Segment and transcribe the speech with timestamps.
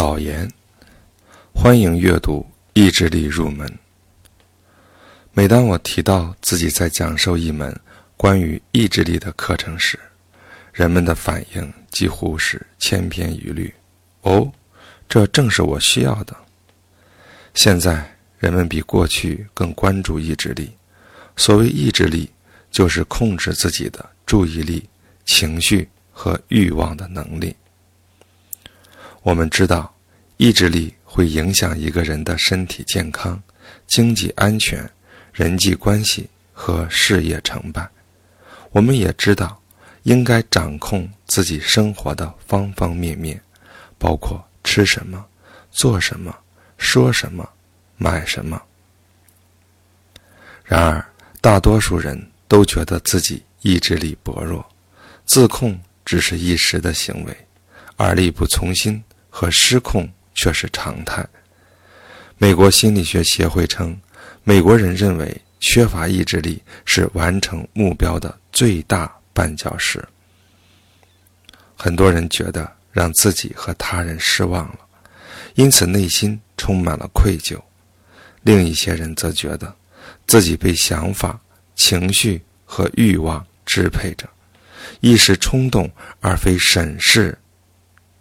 [0.00, 0.50] 导言：
[1.52, 2.40] 欢迎阅读
[2.72, 3.68] 《意志力入门》。
[5.34, 7.78] 每当我提到自己在讲授一门
[8.16, 9.98] 关于意志力的课程时，
[10.72, 13.74] 人们的反应几乎是千篇一律。
[14.22, 14.50] 哦，
[15.06, 16.34] 这正是我需要的。
[17.52, 20.72] 现在人们比过去更关注意志力。
[21.36, 22.30] 所谓意志力，
[22.70, 24.88] 就是控制自己的注意力、
[25.26, 27.54] 情绪和欲望的能力。
[29.22, 29.94] 我们知道，
[30.38, 33.40] 意志力会影响一个人的身体健康、
[33.86, 34.88] 经济安全、
[35.32, 37.86] 人际关系和事业成败。
[38.70, 39.60] 我们也知道，
[40.04, 43.38] 应该掌控自己生活的方方面面，
[43.98, 45.22] 包括吃什么、
[45.70, 46.34] 做什么、
[46.78, 47.46] 说什么、
[47.98, 48.60] 买什么。
[50.64, 51.04] 然而，
[51.42, 54.64] 大多数人都觉得自己意志力薄弱，
[55.26, 57.36] 自控只是一时的行为，
[57.96, 59.02] 而力不从心。
[59.30, 61.26] 和失控却是常态。
[62.36, 63.98] 美国心理学协会称，
[64.44, 70.02] 美国人认为缺乏意志力是完成目标的最大绊脚石。
[71.76, 74.80] 很多人觉得让自己和他人失望了，
[75.54, 77.58] 因此内心充满了愧疚；
[78.42, 79.74] 另一些人则觉得
[80.26, 81.38] 自己被想法、
[81.74, 84.28] 情绪和欲望支配着，
[85.00, 85.90] 一时冲动
[86.20, 87.36] 而非审视、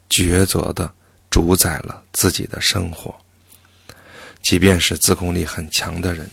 [0.10, 0.94] 抉择的。
[1.30, 3.16] 主宰了自己的生活。
[4.42, 6.30] 即便是自控力很强的人，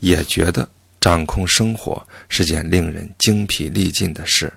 [0.00, 0.68] 也觉得
[1.00, 4.52] 掌控生活是件令人精疲力尽的事。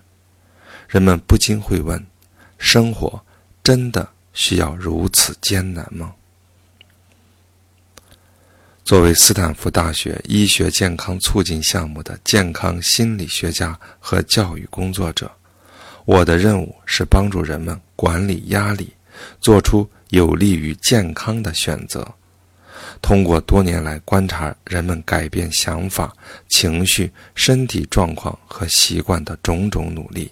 [0.87, 2.05] 人们不禁会问：
[2.57, 3.23] 生活
[3.63, 6.13] 真的需要如此艰难吗？
[8.83, 15.31] 作为斯坦福大学医学健康促进项目的健康心理学家和教育工作者，
[16.03, 18.91] 我的任务是帮助人们管理压力。
[19.39, 22.07] 做出有利于健康的选择。
[23.01, 26.13] 通过多年来观察人们改变想法、
[26.49, 30.31] 情绪、身体状况和习惯的种种努力，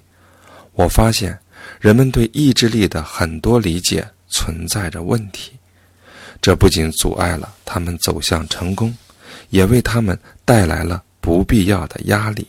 [0.74, 1.38] 我发现
[1.80, 5.54] 人们对意志力的很多理解存在着问题。
[6.42, 8.96] 这不仅阻碍了他们走向成功，
[9.50, 12.48] 也为他们带来了不必要的压力。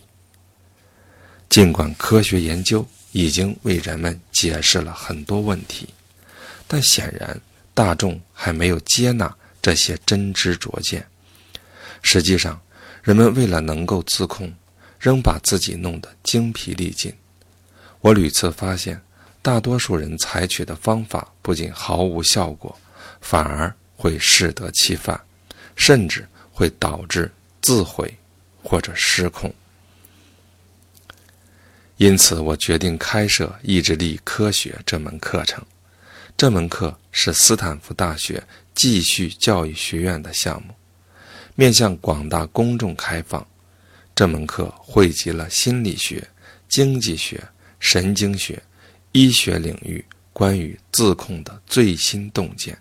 [1.48, 5.88] 尽管科学研究已经为人们解释了很多问题。
[6.72, 7.40] 但显然，
[7.74, 11.04] 大众还没有接纳这些真知灼见。
[12.00, 12.60] 实际上，
[13.02, 14.54] 人们为了能够自控，
[15.00, 17.12] 仍把自己弄得精疲力尽。
[18.00, 19.02] 我屡次发现，
[19.42, 22.78] 大多数人采取的方法不仅毫无效果，
[23.20, 25.20] 反而会适得其反，
[25.74, 27.28] 甚至会导致
[27.60, 28.16] 自毁
[28.62, 29.52] 或者失控。
[31.96, 35.60] 因此，我决定开设意志力科学这门课程。
[36.40, 38.42] 这门课是斯坦福大学
[38.74, 40.72] 继续教育学院的项目，
[41.54, 43.46] 面向广大公众开放。
[44.14, 46.26] 这门课汇集了心理学、
[46.66, 47.46] 经济学、
[47.78, 48.62] 神经学、
[49.12, 50.02] 医学领域
[50.32, 52.74] 关于自控的最新洞见，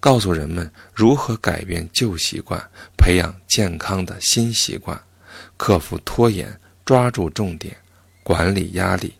[0.00, 2.58] 告诉人们如何改变旧习惯，
[2.96, 4.98] 培养健康的新习惯，
[5.58, 7.76] 克服拖延，抓住重点，
[8.22, 9.12] 管理压力。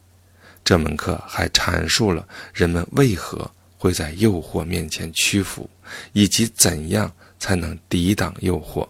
[0.66, 5.70] 这门课还阐述了人们为何会在诱惑面前屈服，
[6.12, 8.88] 以及怎样才能抵挡诱惑。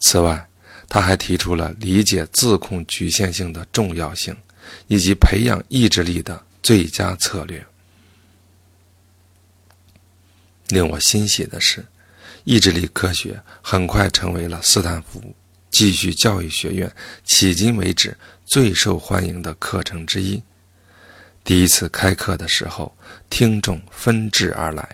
[0.00, 0.48] 此外，
[0.88, 4.34] 他还提出了理解自控局限性的重要性，
[4.86, 7.62] 以及培养意志力的最佳策略。
[10.68, 11.84] 令我欣喜的是，
[12.44, 15.22] 意志力科学很快成为了斯坦福。
[15.70, 16.94] 继续教育学院
[17.26, 18.14] 迄今为止
[18.52, 20.42] 最受欢迎的课程之一。
[21.42, 22.94] 第一次开课的时候，
[23.30, 24.86] 听众纷至而来，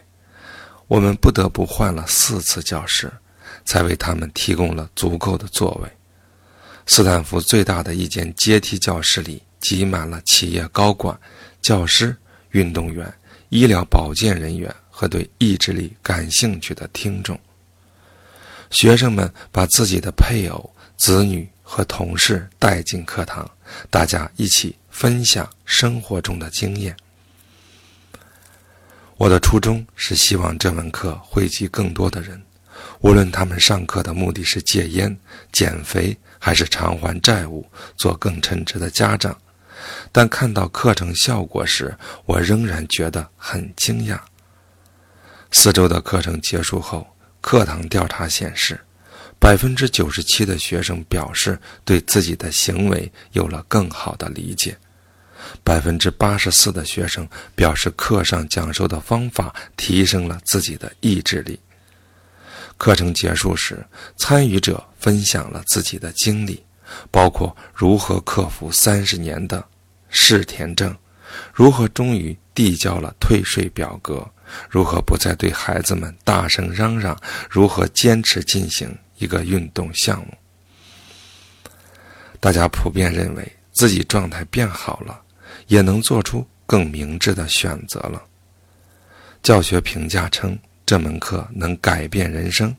[0.86, 3.12] 我们不得不换了四次教室，
[3.64, 5.90] 才为他们提供了足够的座位。
[6.86, 11.18] 斯坦福最大的一间阶梯教室里挤满了企业高管、
[11.60, 12.16] 教师、
[12.52, 13.12] 运动员、
[13.48, 17.36] 医疗保健人员和对意志力感兴趣的听众。
[18.70, 23.48] 学生们把自己的配偶、子女和同事带进课堂，
[23.90, 26.96] 大家一起分享生活中的经验。
[29.18, 32.42] 我的初衷是希望这门课惠及更多的人，
[33.00, 35.14] 无论他们上课的目的是戒烟、
[35.52, 39.38] 减肥，还是偿还债务、做更称职的家长。
[40.10, 41.94] 但看到课程效果时，
[42.24, 44.18] 我仍然觉得很惊讶。
[45.52, 47.06] 四周的课程结束后。
[47.40, 48.80] 课堂调查显示，
[49.38, 54.76] 百分之九十七的学生表示对自己的行为有了更好的理解。
[55.62, 61.58] 百分之八十四的学生表示，课上讲授的方法提升了自己的意志力。
[62.76, 63.84] 课程结束时，
[64.16, 66.62] 参与者分享了自己的经历，
[67.10, 69.64] 包括如何克服三十年的
[70.10, 70.94] 试田症，
[71.52, 74.28] 如何终于递交了退税表格，
[74.68, 77.18] 如何不再对孩子们大声嚷嚷，
[77.48, 80.34] 如何坚持进行一个运动项目。
[82.40, 85.20] 大家普遍认为自己状态变好了，
[85.66, 88.22] 也能做出更明智的选择了。
[89.42, 90.58] 教学评价称。
[90.88, 92.74] 这门课能改变人生，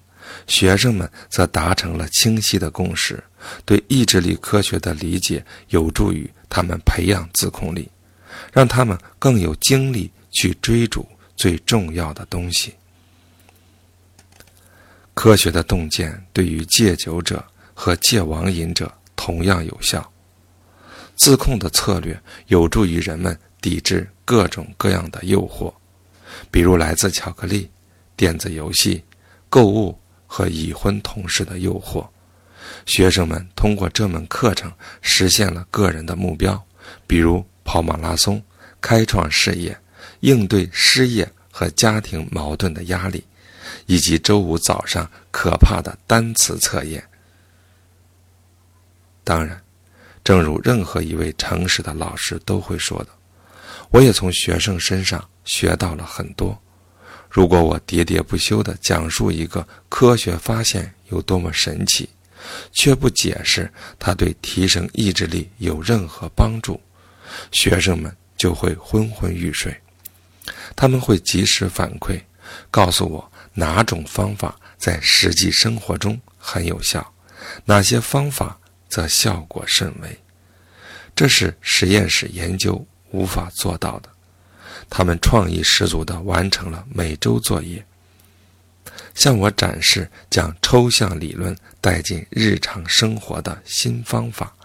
[0.47, 3.24] 学生们则达成了清晰的共识：
[3.65, 7.88] 对意志力科学的理解有助于他们培养自控力，
[8.51, 12.74] 让他们更有精力去追逐最重要的东西。
[15.19, 17.44] 科学的洞见对于戒酒者
[17.74, 20.10] 和戒网瘾者同样有效。
[21.18, 22.18] 自控的策略
[22.48, 25.74] 有助于人们抵制各种各样的诱惑，
[26.50, 27.69] 比如来自巧克力。
[28.16, 29.04] 电子游戏、
[29.50, 32.07] 购物和已婚同事的诱惑，
[32.86, 36.65] 学生们通过这门课程实现了个人的目标，
[37.06, 38.42] 比如跑马拉松、
[38.80, 39.77] 开创事业、
[40.22, 43.22] 应对失业和家庭矛盾的压力，
[43.86, 47.04] 以及周五早上可怕的单词测验。
[49.24, 49.62] 当然，
[50.24, 53.10] 正如任何一位诚实的老师都会说的，
[53.92, 56.60] 我也从学生身上学到了很多。
[57.30, 62.10] 如果我喋喋不休地讲述一个科学发现有多么神奇，
[62.72, 66.81] 却不解释它对提升意志力有任何帮助，
[67.51, 69.80] 学生们就会昏昏欲睡。
[70.75, 72.19] 他们会及时反馈，
[72.72, 77.14] 告诉我哪种方法在实际生活中很有效，
[77.66, 78.58] 哪些方法
[78.88, 80.20] 则效果甚微。
[81.14, 84.10] 这是实验室研究无法做到的。
[84.90, 87.86] 他们创意十足地完成了每周作业，
[89.14, 94.56] 向我展示将抽象理论带进日常生活的新方法。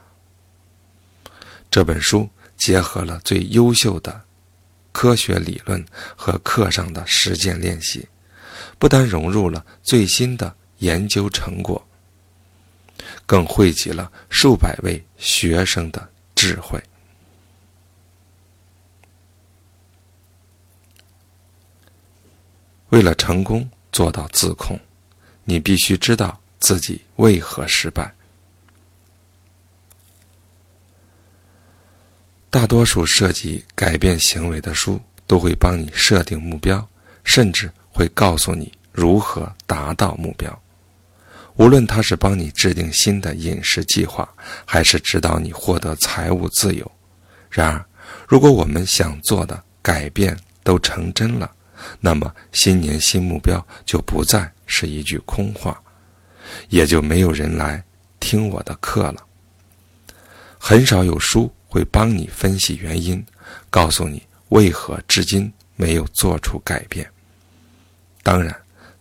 [1.68, 4.22] 这本书结合了最优秀的
[4.92, 8.08] 科学理论和课上的实践练习，
[8.78, 11.86] 不但融入了最新的研究成果，
[13.26, 16.82] 更汇集了数百位学生的智慧。
[22.90, 24.78] 为了成功做到自控，
[25.44, 28.14] 你必须知道自己为何失败。
[32.50, 36.88] 大多数涉及改变行为的书都会帮你设定目标，
[37.24, 40.62] 甚至会告诉你如何达到目标。
[41.56, 44.28] 无论他是帮你制定新的饮食计划，
[44.64, 46.90] 还是指导你获得财务自由。
[47.48, 47.86] 然而，
[48.26, 51.48] 如果我们想做的改变都成真了，
[52.00, 55.80] 那么，新年新目标就不再是一句空话，
[56.68, 57.80] 也就没有人来
[58.18, 59.24] 听我的课了。
[60.58, 63.24] 很少有书会帮你分析原因，
[63.70, 67.08] 告诉你为何至今没有做出改变。
[68.24, 68.52] 当然，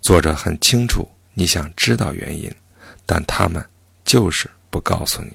[0.02, 2.54] 作者很清楚你想知道原因，
[3.06, 3.66] 但他们
[4.04, 5.32] 就是不告诉你。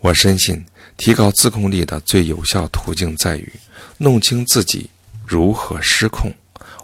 [0.00, 0.64] 我深信，
[0.98, 3.52] 提高自控力的最有效途径在于
[3.98, 4.88] 弄清自己。
[5.26, 6.30] 如何失控？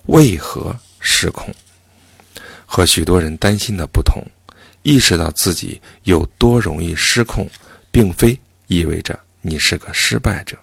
[0.07, 1.53] 为何失控？
[2.65, 4.23] 和许多人担心的不同，
[4.83, 7.47] 意识到自己有多容易失控，
[7.91, 8.39] 并非
[8.69, 10.57] 意味着你是个失败者。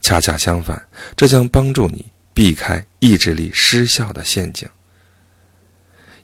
[0.00, 0.82] 恰恰相反，
[1.14, 2.04] 这将帮助你
[2.34, 4.68] 避开意志力失效的陷阱。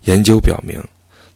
[0.02, 0.82] 研究表明，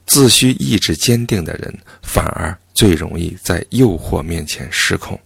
[0.05, 5.19] 自需意志坚定的人反而最容易在诱惑面前失控，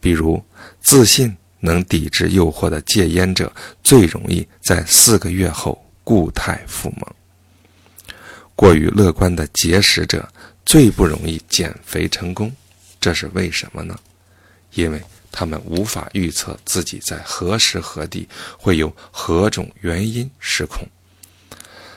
[0.00, 0.42] 比如
[0.80, 1.36] 自信。
[1.62, 3.52] 能抵制诱惑的戒烟者，
[3.84, 7.14] 最容易在四个月后固态复萌。
[8.56, 10.26] 过于乐观的节食者
[10.64, 12.50] 最不容易减肥成功，
[12.98, 13.94] 这是为什么呢？
[14.72, 14.98] 因为
[15.32, 20.86] 他们无法预测自己在何时何地会有何种原因失控。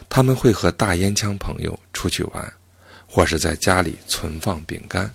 [0.10, 2.54] 他们会和大烟枪朋友出去玩，
[3.08, 5.12] 或是在家里存放饼干，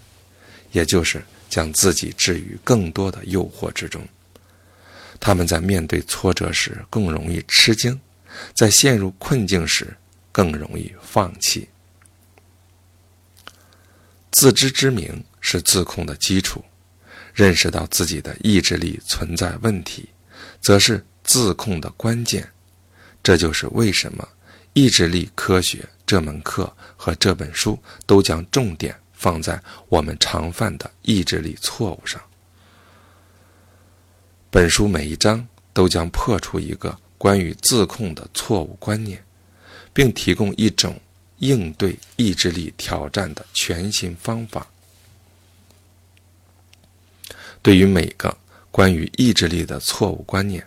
[0.73, 4.07] 也就是将自己置于更多的诱惑之中。
[5.21, 8.01] 他们在面对挫折时更容易吃惊，
[8.55, 9.97] 在陷入困境时
[10.33, 11.69] 更容易放弃。
[14.31, 16.65] 自知之明是自控的基础，
[17.39, 20.09] 认识到自己的意志力存在问题，
[20.61, 22.45] 则是自控的关键。
[23.23, 24.29] 这就是为什么
[24.73, 32.21] 意志力科学这门课和这本书都将重点放在我们常犯的意志力错误上。
[34.51, 39.23] 本书每一章都将破除一个关于自控的错误观念，
[39.93, 41.01] 并提供一种
[41.37, 44.67] 应对意志力挑战的全新方法。
[47.69, 48.35] 对于每个
[48.71, 50.67] 关于意志力的错误观念，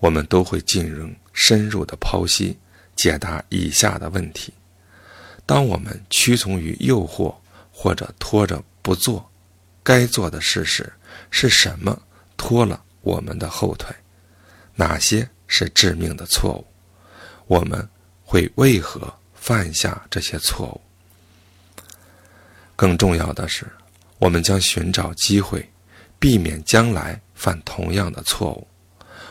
[0.00, 2.58] 我们都会进行深入的剖析，
[2.96, 4.52] 解答以下的问题：
[5.46, 7.32] 当我们屈从于诱惑
[7.70, 9.30] 或者拖着不做
[9.84, 10.92] 该做的事时，
[11.30, 11.96] 是什么
[12.36, 12.82] 拖了？
[13.02, 13.94] 我们的后腿，
[14.74, 16.66] 哪些是致命的错误？
[17.46, 17.88] 我们
[18.24, 20.80] 会为何犯下这些错误？
[22.74, 23.64] 更重要的是，
[24.18, 25.64] 我们将寻找机会，
[26.20, 28.68] 避免将来犯同样的错误。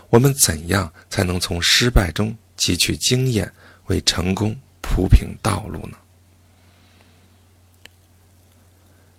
[0.09, 3.49] 我们怎样才能从失败中汲取经验，
[3.85, 5.97] 为成功铺平道路呢？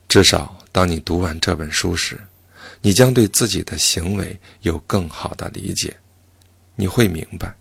[0.09, 2.21] 至少，当你读完这本书时。
[2.83, 5.95] 你将对自己的行为有更好的理解，
[6.77, 7.55] 你会明白，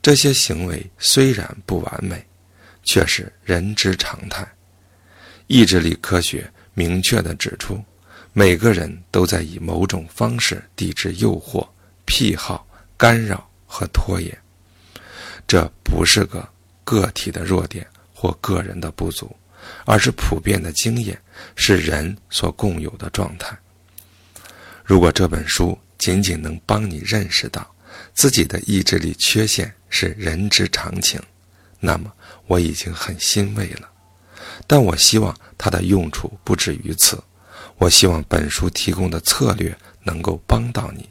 [0.00, 2.24] 这些行为虽然不完美，
[2.84, 4.46] 却是人之常态。
[5.48, 7.82] 意志力科学明确地指出，
[8.32, 11.66] 每个人都在以某种方式抵制诱惑、
[12.04, 14.36] 癖好、干扰和拖延。
[15.48, 16.48] 这不是个
[16.84, 17.84] 个体的弱点
[18.14, 19.34] 或个人的不足，
[19.84, 21.20] 而是普遍的经验，
[21.56, 23.58] 是人所共有的状态。
[24.84, 27.68] 如果这本书仅仅能帮你认识到
[28.14, 31.20] 自己的意志力缺陷是人之常情，
[31.80, 32.12] 那么
[32.46, 33.88] 我已经很欣慰了。
[34.68, 37.20] 但我希望它的用处不止于此。
[37.80, 41.08] 我希望本书提供的策略能够帮到你，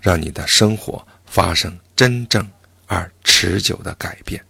[0.00, 2.50] 让你的生活发生真正
[2.86, 4.42] 而持久的改变。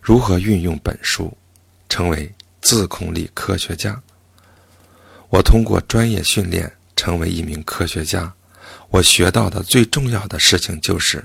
[0.00, 1.36] 如何运用本书，
[1.88, 2.32] 成为？
[2.60, 4.02] 自控力科学家。
[5.28, 8.32] 我通过专业训练成为一名科学家。
[8.90, 11.24] 我学到的最重要的事情就是，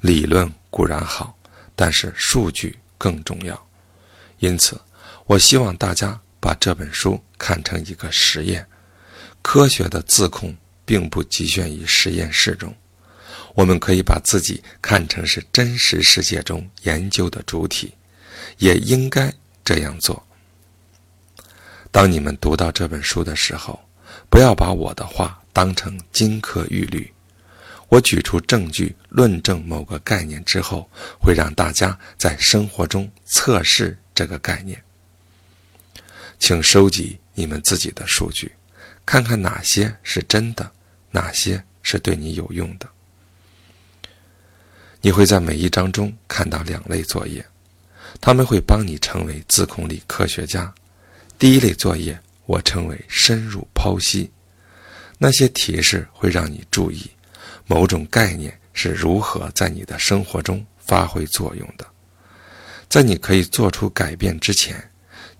[0.00, 1.34] 理论固然好，
[1.74, 3.66] 但是数据更重要。
[4.40, 4.78] 因此，
[5.26, 8.66] 我希望大家把这本书看成一个实验。
[9.40, 10.54] 科学的自控
[10.84, 12.74] 并不局限于实验室中，
[13.54, 17.94] 我们可以把自己看成是真实世界中研究的主体，
[18.58, 19.32] 也应该
[19.64, 20.22] 这样做。
[21.90, 23.78] 当你们读到这本书的时候，
[24.28, 27.10] 不要把我的话当成金科玉律。
[27.88, 30.88] 我举出证据论证某个概念之后，
[31.20, 34.82] 会让大家在生活中测试这个概念。
[36.38, 38.52] 请收集你们自己的数据，
[39.06, 40.70] 看看哪些是真的，
[41.10, 42.88] 哪些是对你有用的。
[45.00, 47.44] 你会在每一章中看到两类作业，
[48.20, 50.72] 他们会帮你成为自控力科学家。
[51.38, 54.30] 第一类作业，我称为深入剖析。
[55.18, 57.10] 那些提示会让你注意
[57.66, 61.86] 某种概念是如何在你的生活中发挥作用的。
[62.88, 64.90] 在你可以做出改变之前，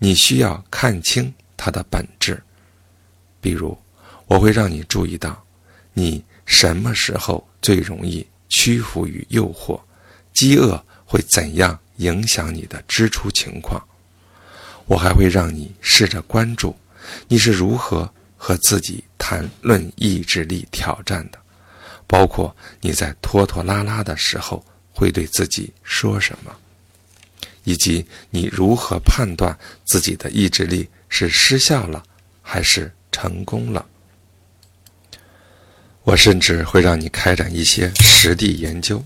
[0.04, 2.38] 你需要看清它的本质。
[3.40, 3.74] 比如，
[4.26, 5.42] 我会让你注意到，
[5.94, 9.80] 你什么时候最容易屈服于诱惑，
[10.34, 13.82] 饥饿会怎样影响你的支出情况。
[14.84, 16.76] 我还会让你试着关注，
[17.26, 21.38] 你是如何和自己谈论意志力挑战的，
[22.06, 26.54] 包括你在拖拖拉拉的时候会对自己说什么，
[27.64, 32.02] 以及你如何判断自己的意志力是失效了
[32.40, 33.84] 还是成功了。
[36.04, 39.02] 我甚至会让你开展一些实地研究，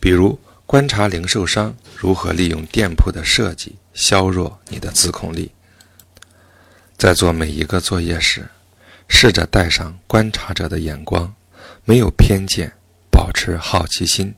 [0.00, 3.76] 比如观察零售商如何利用店铺的设计。
[3.94, 5.52] 削弱你的自控力。
[6.96, 8.48] 在做每一个作业时，
[9.06, 11.30] 试着带上观察者的眼光，
[11.84, 12.72] 没有偏见，
[13.10, 14.34] 保持好奇心，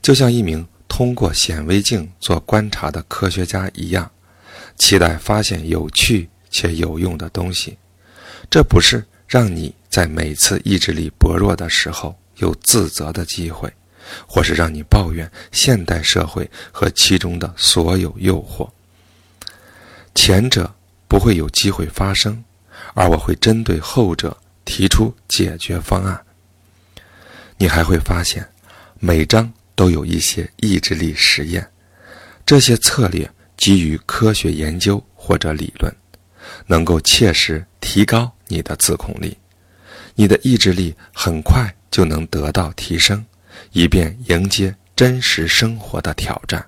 [0.00, 4.10] 就像一名通过显微镜做观察的科学家一样，
[4.76, 7.78] 期待发现有趣且有用的东西。
[8.50, 13.72] 这不是让你在每次意志力薄弱的时候有自责的机会，
[14.26, 18.68] 或是让你抱怨现代社会和其中的所有诱惑。
[20.14, 20.70] 前者
[21.08, 22.44] 不会有机会发生，
[22.92, 26.22] 而我会针对后者提出解决方案。
[27.56, 28.46] 你还会发现，
[28.98, 31.66] 每章都有一些意志力实验，
[32.44, 35.94] 这些策略基于科学研究或者理论，
[36.66, 39.36] 能够切实提高你的自控力。
[40.14, 43.24] 你的意志力很快就能得到提升，
[43.72, 46.64] 以便迎接真实生活的挑战。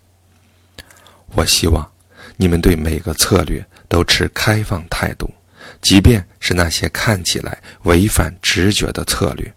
[1.34, 1.90] 我希望。
[2.37, 5.32] 你们对每个策略都持开放态度，
[5.80, 9.54] 即便是那些看起来违反直觉的策略。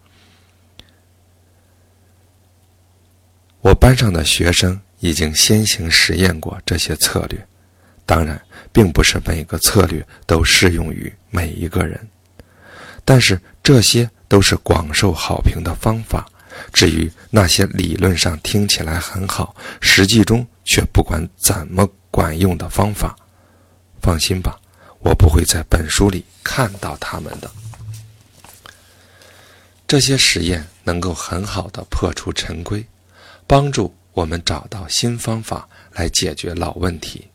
[3.67, 7.45] 我班上的学生已经先行实验过这些策略，
[8.05, 11.99] 当然，并不是每个策略都适用于每一个人，
[13.03, 16.25] 但是这些都是广受好评的方法。
[16.71, 23.13] 至于那些理论上听起来很好，实际中却不管怎么管用的方法，
[24.01, 24.57] 放心吧，
[24.99, 27.51] 我不会在本书里看到他们的。
[29.85, 32.81] 这些实验能够很好的破除陈规。
[33.47, 37.25] 帮助我们找到新方法来解决老问题。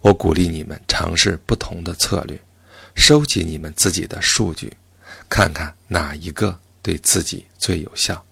[0.00, 2.40] 我鼓励你们尝试不同的策略，
[2.94, 4.72] 收集你们自己的数据，
[5.28, 8.24] 看看哪一个对自己最有效。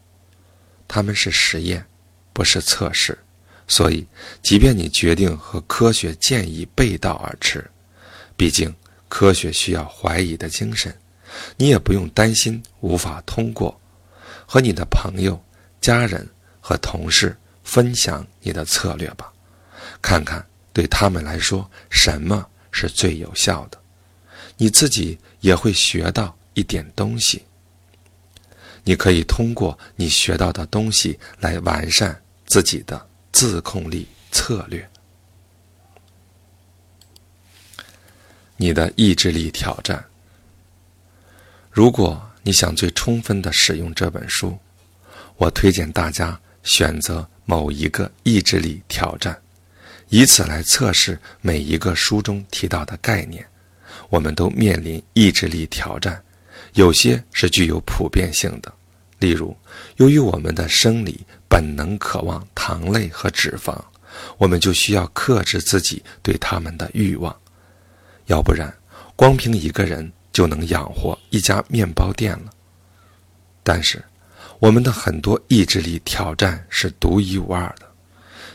[0.88, 1.84] 他们是实验，
[2.32, 3.18] 不是测试，
[3.68, 4.06] 所以
[4.40, 7.68] 即便你决定和科学建议背道而驰，
[8.38, 8.74] 毕竟
[9.08, 10.96] 科学需要怀疑的精神，
[11.56, 13.78] 你也不用担心无法通过。
[14.46, 15.38] 和你的朋友、
[15.78, 16.26] 家人。
[16.68, 19.32] 和同事分享你的策略吧，
[20.02, 23.80] 看看对他们来说什么是最有效的，
[24.56, 27.44] 你自己也会学到一点东西。
[28.82, 34.90] 你可以通过你学到的东西来完善自己的自控力策略。
[38.56, 40.04] 你的意志力挑战。
[41.70, 44.58] 如果你想最充分的使用这本书，
[45.37, 46.37] 我推荐大家。
[46.66, 49.40] 选择某一个意志力挑战，
[50.08, 53.46] 以此来测试每一个书中提到的概念。
[54.11, 56.23] 我们都面临意志力挑战，
[56.75, 58.73] 有些是具有普遍性的。
[59.20, 59.56] 例如，
[59.96, 63.80] 由于我们的生理本能渴望糖类和脂肪，
[64.37, 67.35] 我们就需要克制自己对它们的欲望。
[68.26, 68.75] 要不然，
[69.14, 72.50] 光凭一个人就能养活一家面包店了。
[73.62, 74.04] 但是，
[74.58, 77.87] 我们的很多意志力挑战是独一无二的，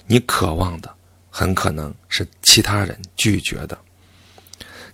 [0.07, 0.93] 你渴望的
[1.29, 3.77] 很可能是其他人拒绝的，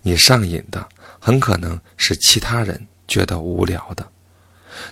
[0.01, 0.87] 你上瘾的
[1.19, 4.05] 很可能是其他人觉得无聊的，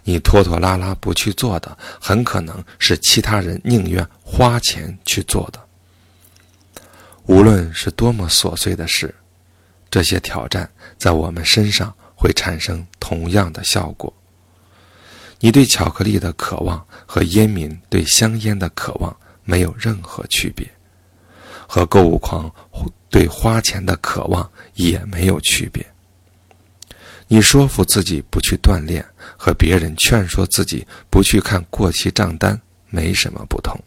[0.04, 5.60] 你拖拖拉拉不去做的很可能是其他人宁愿花钱去做的。
[7.26, 9.14] 无论是多么琐碎的事，
[9.90, 14.14] 这些挑战在我们身上会产生同样的效果。
[15.40, 20.68] 你对巧克力的渴望和烟民对香烟的渴望没有任何区别，
[21.68, 22.52] 和购物狂
[23.10, 25.86] 对花钱的渴望也没有区别。
[27.28, 29.06] 你说服自己不去锻炼，
[29.38, 33.80] 和别人劝说自己不去看过期账单没什么不同，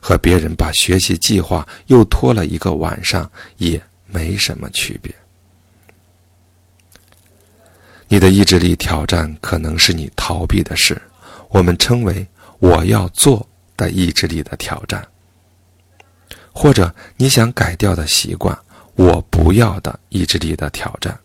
[0.00, 5.14] 和别人把学习计划又拖了一个晚上也没什么区别。
[8.12, 11.00] 你的意志力挑战可能是你逃避的事，
[11.48, 12.26] 我们称为
[12.60, 15.02] “我要做的意志力的挑战”，
[16.52, 18.54] 或者你想改掉的习惯
[18.96, 21.18] “我不要的意志力的挑战”，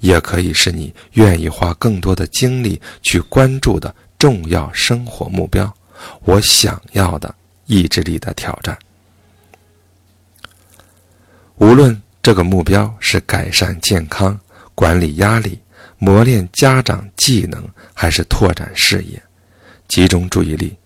[0.00, 5.70] 也可以是你愿意花更多的精力去关注的重要生活目标
[6.24, 7.34] “我想要的
[7.66, 8.74] 意志力的挑战”。
[11.60, 14.40] 无论这个目标是改善健康、
[14.74, 15.60] 管理压力。
[15.98, 19.22] 磨练家长技能，还是拓展事业，
[19.88, 20.76] 集中注意力，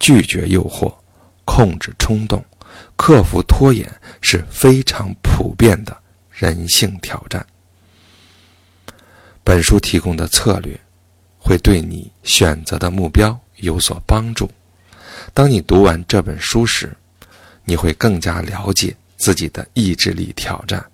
[0.00, 0.92] 拒绝诱惑，
[1.44, 2.44] 控制冲动，
[2.96, 3.88] 克服拖延，
[4.20, 5.96] 是非常普遍的
[6.30, 7.46] 人性挑战。
[9.44, 10.78] 本书提供的策略，
[11.38, 14.50] 会对你选择的目标有所帮助。
[15.32, 16.92] 当你读完这本书时，
[17.64, 20.84] 你会更加了解自己的意志力挑战，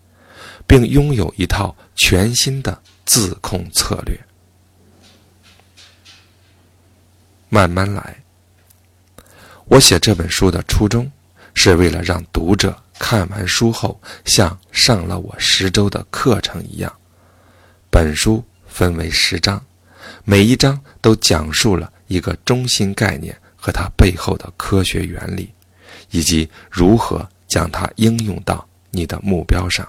[0.66, 2.78] 并拥有一套全新的。
[3.04, 4.18] 自控策略，
[7.48, 8.16] 慢慢来。
[9.66, 11.10] 我写这本书的初衷，
[11.54, 16.92] 是为了让读者看完书后像上了我十周的课程一样。
[17.90, 19.62] 本书分为十章，
[20.24, 25.52] 每一章都讲述了一个中心概念和它背后的科学原理，
[26.10, 29.86] 以及如何将它应用到你的目标上。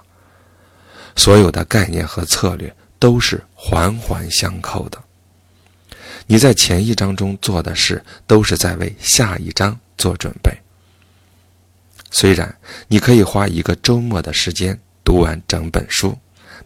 [1.16, 2.74] 所有的概念和策略。
[3.04, 4.98] 都是环环相扣的。
[6.26, 10.50] 你在前一章中做的事，都是在为下一章做准备。
[12.10, 16.18] 虽然你可以花一个周末的时间读完整本书，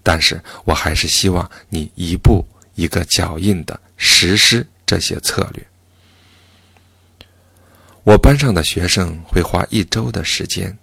[0.04, 2.46] 但是我还是希望你一步
[2.76, 5.68] 一个脚印的实施这些策略。
[8.04, 10.78] 我班上的学生会花一周的时间，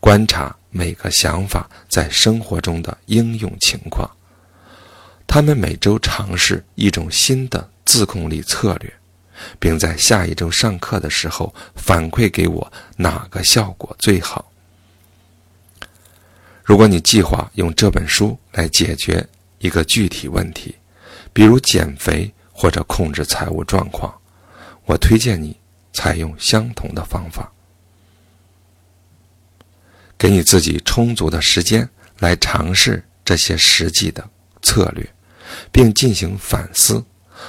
[0.00, 4.10] 观察每个想法在生活中的应用情况。
[5.36, 8.90] 他们每周尝试一种新的自控力策略，
[9.58, 14.50] 并在下一周上课的时候反馈给我哪个效果最好。
[16.64, 20.74] 如果你计划用这本书来解决一个具体问题，
[21.34, 24.18] 比如减肥或者控制财务状况，
[24.86, 25.54] 我推荐你
[25.92, 27.52] 采用相同的方法。
[30.16, 31.86] 给你自己充足的时间
[32.20, 34.26] 来尝试这些实际的
[34.62, 35.06] 策略，
[35.70, 37.04] 并进行反思。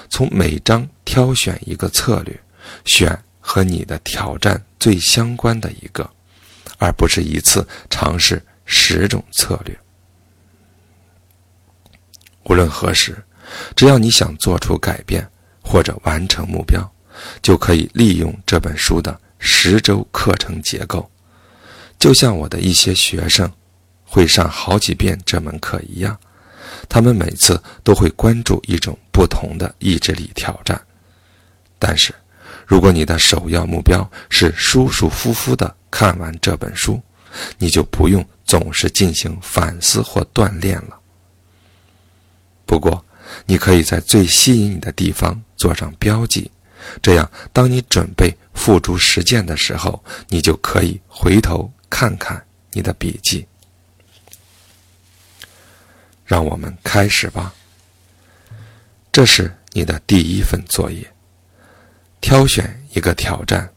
[0.10, 2.40] 从每章挑选一个策略，
[2.86, 6.10] 选和你的挑战最相关的一个，
[6.78, 9.78] 而不是一次尝试十种策略。
[12.44, 13.24] 无论何时，
[13.76, 15.28] 只要你想做出改变
[15.62, 16.90] 或者完成目标，
[17.42, 21.10] 就可以利用这本书的十周课程结构。
[21.98, 23.52] 就像我的一些学生
[24.04, 26.18] 会上好几遍这门课一样，
[26.88, 30.80] 他们每次都会关注一种不同的意志力挑战。
[31.80, 32.14] 但是，
[32.66, 37.02] 如果你的首要目标是舒舒服服地看完这本书，
[37.58, 41.00] 你就不用总是进行反思或锻炼了。
[42.66, 43.06] 不过，
[43.46, 46.50] 你可以在最吸引你的地方做上标记，
[47.02, 51.72] 这样当你准备付诸实践的时候，你就可以回头。
[51.90, 53.48] 看看你的笔记，
[56.28, 57.56] 让我们开始吧。
[59.12, 61.10] 这是你的第一份作业，
[62.22, 63.68] 挑选一个挑战，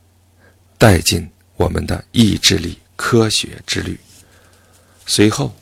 [0.77, 3.99] 带进我们的意志力科学之旅。
[5.07, 5.55] 随后，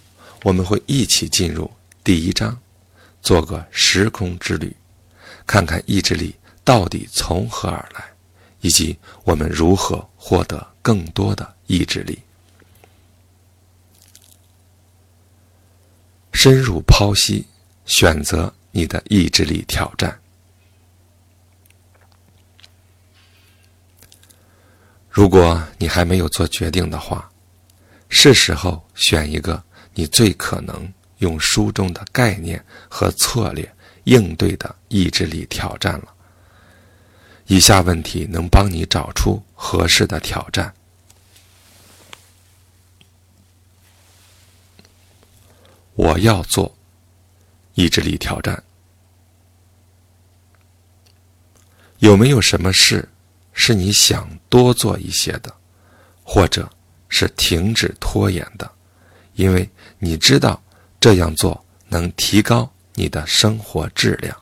[0.43, 1.71] 我们会一起进入
[2.03, 2.59] 第一章，
[3.21, 4.75] 做个时空之旅，
[5.47, 8.05] 看看意志力到底从何而来，
[8.63, 12.19] 以及我们如何获得更多的意志力。
[16.41, 17.45] 深入剖析，
[17.85, 20.17] 选择你的意志力挑战。
[25.11, 27.29] 如果你还没有做决定的话，
[28.09, 29.61] 是时候选一个
[29.95, 33.69] 你最可能用书中的概念和策略
[34.05, 36.15] 应对的意志力挑战了。
[37.49, 40.73] 以下问题能帮你找出合适的挑战。
[45.99, 46.73] 我要做
[47.75, 48.63] 意志力挑战。
[51.99, 53.09] 有没有什么事
[53.53, 55.53] 是你想多做一些的，
[56.23, 56.71] 或者
[57.09, 58.71] 是停止拖延的？
[59.35, 60.63] 因为你知道
[61.01, 64.41] 这样做能提高你的生活质量。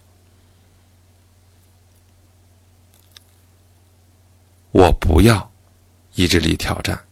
[4.73, 5.51] 我不要
[6.17, 7.03] 意志力挑战。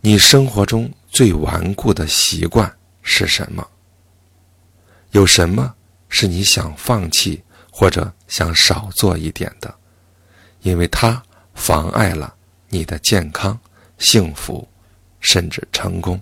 [0.00, 0.90] 你生活中。
[1.16, 3.66] 最顽固的习惯是什么？
[5.12, 5.74] 有什么
[6.10, 9.74] 是你想放弃或者想少做一点的？
[10.60, 11.22] 因为它
[11.54, 12.36] 妨碍了
[12.68, 13.58] 你的健康、
[13.96, 14.68] 幸福，
[15.18, 16.20] 甚至成功。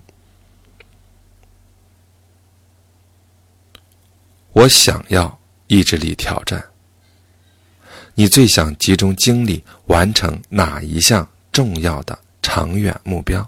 [4.53, 6.65] 我想要意志力挑战。
[8.13, 13.45] 你最想集中精力完成哪一项重要的长远目标？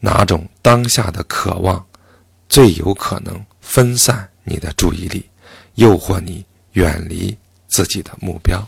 [0.00, 1.84] 哪种当下的渴望
[2.48, 5.28] 最有可能分散你的注意力，
[5.74, 8.66] 诱惑你远离自己的目标？